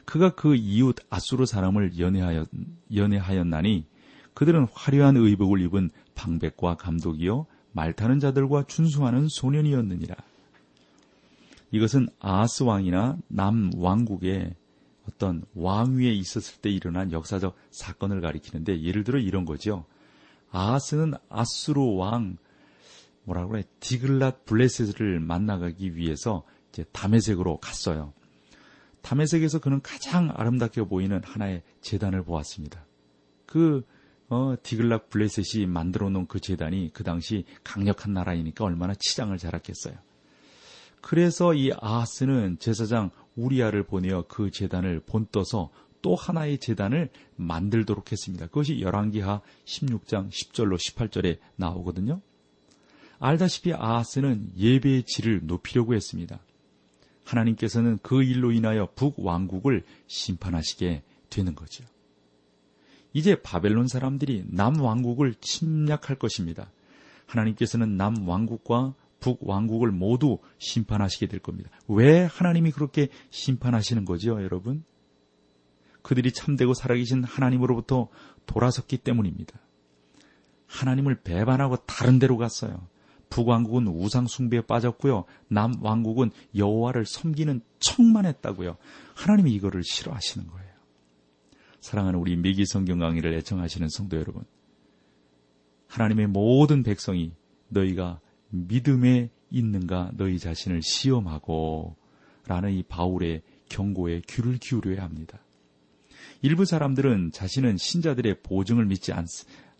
그가 0.05 0.33
그 0.33 0.55
이웃 0.55 0.95
아수르 1.09 1.45
사람을 1.45 1.99
연애하였, 1.99 2.49
연애하였나니 2.93 3.85
그들은 4.33 4.67
화려한 4.73 5.17
의복을 5.17 5.61
입은 5.61 5.91
방백과 6.15 6.75
감독이요 6.75 7.45
말 7.71 7.93
타는 7.93 8.19
자들과 8.19 8.63
준수하는 8.63 9.27
소년이었느니라. 9.29 10.15
이것은 11.71 12.07
아하스 12.19 12.63
왕이나 12.63 13.17
남 13.27 13.69
왕국의 13.75 14.55
어떤 15.09 15.43
왕위에 15.55 16.11
있었을 16.11 16.61
때 16.61 16.69
일어난 16.69 17.11
역사적 17.11 17.55
사건을 17.71 18.21
가리키는데 18.21 18.83
예를 18.83 19.03
들어 19.03 19.19
이런 19.19 19.45
거죠. 19.45 19.85
아하스는 20.51 21.13
아수르 21.29 21.95
왕 21.95 22.37
뭐라고 23.23 23.49
그래 23.49 23.63
디글랏 23.79 24.45
블레셋을 24.45 25.19
만나가기 25.19 25.95
위해서 25.95 26.43
이제 26.71 26.85
담에색으로 26.91 27.57
갔어요. 27.57 28.13
담에색에서 29.01 29.59
그는 29.59 29.81
가장 29.81 30.31
아름답게 30.33 30.83
보이는 30.83 31.21
하나의 31.23 31.63
재단을 31.81 32.23
보았습니다. 32.23 32.85
그 33.45 33.83
어, 34.29 34.55
디글락 34.61 35.09
블레셋이 35.09 35.65
만들어 35.65 36.09
놓은 36.09 36.27
그 36.27 36.39
재단이 36.39 36.91
그 36.93 37.03
당시 37.03 37.45
강력한 37.63 38.13
나라이니까 38.13 38.63
얼마나 38.63 38.93
치장을 38.93 39.35
자랐겠어요. 39.35 39.95
그래서 41.01 41.53
이 41.53 41.71
아하스는 41.79 42.57
제사장 42.59 43.09
우리아를 43.39 43.83
보내어 43.83 44.25
그 44.27 44.51
재단을 44.51 44.99
본떠서 44.99 45.69
또 46.01 46.15
하나의 46.15 46.59
재단을 46.59 47.09
만들도록 47.35 48.11
했습니다. 48.11 48.47
그것이 48.47 48.81
열왕기하 48.81 49.41
16장 49.65 50.29
10절로 50.29 50.77
18절에 50.77 51.39
나오거든요. 51.55 52.21
알다시피 53.19 53.73
아하스는 53.73 54.51
예배의 54.57 55.03
질을 55.03 55.41
높이려고 55.43 55.93
했습니다. 55.93 56.39
하나님께서는 57.25 57.99
그 58.01 58.23
일로 58.23 58.51
인하여 58.51 58.87
북왕국을 58.95 59.83
심판하시게 60.07 61.03
되는 61.29 61.55
거죠. 61.55 61.83
이제 63.13 63.41
바벨론 63.41 63.87
사람들이 63.87 64.45
남왕국을 64.47 65.35
침략할 65.41 66.17
것입니다. 66.17 66.71
하나님께서는 67.25 67.97
남왕국과 67.97 68.95
북왕국을 69.19 69.91
모두 69.91 70.39
심판하시게 70.57 71.27
될 71.27 71.39
겁니다. 71.39 71.69
왜 71.87 72.23
하나님이 72.23 72.71
그렇게 72.71 73.09
심판하시는 73.29 74.05
거죠, 74.05 74.41
여러분? 74.41 74.83
그들이 76.01 76.31
참되고 76.31 76.73
살아계신 76.73 77.23
하나님으로부터 77.23 78.07
돌아섰기 78.45 78.97
때문입니다. 78.99 79.59
하나님을 80.67 81.21
배반하고 81.21 81.77
다른 81.77 82.19
데로 82.19 82.37
갔어요. 82.37 82.87
북왕국은 83.29 83.87
우상 83.87 84.27
숭배에 84.27 84.61
빠졌고요. 84.61 85.25
남왕국은 85.49 86.31
여호와를 86.55 87.05
섬기는 87.05 87.61
척만 87.79 88.25
했다고요. 88.25 88.77
하나님이 89.15 89.53
이거를 89.53 89.83
싫어하시는 89.83 90.47
거예요. 90.47 90.69
사랑하는 91.79 92.19
우리 92.19 92.35
미기 92.35 92.65
성경 92.65 92.99
강의를 92.99 93.33
애청하시는 93.35 93.87
성도 93.89 94.17
여러분. 94.17 94.43
하나님의 95.87 96.27
모든 96.27 96.83
백성이 96.83 97.33
너희가 97.67 98.19
믿음에 98.49 99.29
있는가 99.49 100.11
너희 100.15 100.39
자신을 100.39 100.81
시험하고 100.81 101.95
라는 102.45 102.71
이 102.73 102.83
바울의 102.83 103.41
경고에 103.69 104.21
귀를 104.27 104.57
기울여야 104.57 105.03
합니다. 105.03 105.39
일부 106.41 106.65
사람들은 106.65 107.31
자신은 107.31 107.77
신자들의 107.77 108.41
보증을 108.41 108.85
믿지 108.85 109.13
않, 109.13 109.25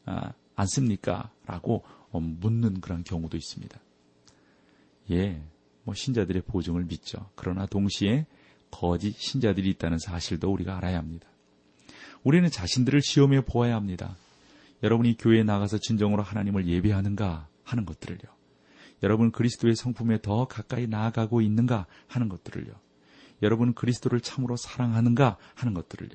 아, 0.05 0.33
않습니까? 0.55 1.31
라고 1.45 1.83
어, 2.11 2.19
묻는 2.19 2.81
그런 2.81 3.03
경우도 3.03 3.37
있습니다. 3.37 3.79
예, 5.11 5.41
뭐 5.83 5.95
신자들의 5.95 6.43
보증을 6.43 6.85
믿죠. 6.85 7.29
그러나 7.35 7.65
동시에 7.65 8.27
거짓 8.71 9.17
신자들이 9.17 9.69
있다는 9.71 9.97
사실도 9.97 10.51
우리가 10.51 10.77
알아야 10.77 10.97
합니다. 10.97 11.27
우리는 12.23 12.49
자신들을 12.49 13.01
시험해 13.01 13.45
보아야 13.45 13.75
합니다. 13.75 14.15
여러분이 14.83 15.17
교회에 15.17 15.43
나가서 15.43 15.79
진정으로 15.79 16.21
하나님을 16.21 16.67
예배하는가 16.67 17.47
하는 17.63 17.85
것들을요. 17.85 18.38
여러분 19.03 19.31
그리스도의 19.31 19.75
성품에 19.75 20.21
더 20.21 20.45
가까이 20.45 20.87
나아가고 20.87 21.41
있는가 21.41 21.85
하는 22.07 22.29
것들을요. 22.29 22.73
여러분 23.41 23.73
그리스도를 23.73 24.21
참으로 24.21 24.55
사랑하는가 24.57 25.37
하는 25.55 25.73
것들을요. 25.73 26.11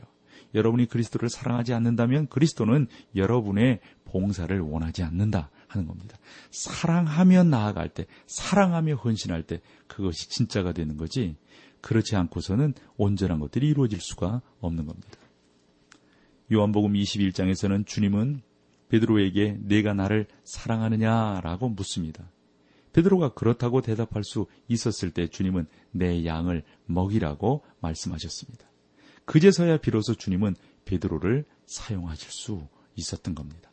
여러분이 0.54 0.86
그리스도를 0.86 1.28
사랑하지 1.28 1.74
않는다면 1.74 2.28
그리스도는 2.28 2.86
여러분의 3.16 3.80
봉사를 4.04 4.58
원하지 4.60 5.02
않는다 5.02 5.50
하는 5.66 5.86
겁니다. 5.86 6.16
사랑하며 6.50 7.44
나아갈 7.44 7.88
때, 7.88 8.06
사랑하며 8.26 8.96
헌신할 8.96 9.42
때 9.42 9.60
그것이 9.88 10.28
진짜가 10.30 10.72
되는 10.72 10.96
거지. 10.96 11.36
그렇지 11.80 12.16
않고서는 12.16 12.74
온전한 12.96 13.40
것들이 13.40 13.68
이루어질 13.68 14.00
수가 14.00 14.40
없는 14.60 14.86
겁니다. 14.86 15.18
요한복음 16.52 16.92
21장에서는 16.92 17.86
주님은 17.86 18.42
베드로에게 18.88 19.58
네가 19.60 19.92
나를 19.92 20.28
사랑하느냐라고 20.44 21.68
묻습니다. 21.70 22.30
베드로가 22.94 23.30
그렇다고 23.34 23.82
대답할 23.82 24.24
수 24.24 24.46
있었을 24.68 25.10
때 25.10 25.26
주님은 25.28 25.66
내 25.90 26.24
양을 26.24 26.62
먹이라고 26.86 27.62
말씀하셨습니다. 27.80 28.66
그제서야 29.26 29.78
비로소 29.78 30.14
주님은 30.14 30.54
베드로를 30.84 31.44
사용하실 31.66 32.30
수 32.30 32.66
있었던 32.94 33.34
겁니다. 33.34 33.70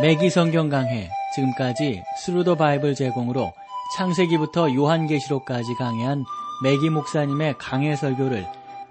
맥기 0.00 0.30
성경 0.30 0.68
강해 0.68 1.10
지금까지 1.34 2.02
Thru 2.24 2.41
the 2.41 2.54
Bible 2.54 2.94
제공으로 2.94 3.52
창세기부터 3.96 4.74
요한계시록까지 4.74 5.74
강해한 5.74 6.24
매기 6.62 6.88
목사님의 6.88 7.56
강해 7.58 7.96
설교를 7.96 8.46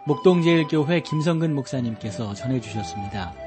목동제일교회 0.05 1.01
김성근 1.01 1.55
목사님께서 1.55 2.33
전해주셨습니다. 2.33 3.46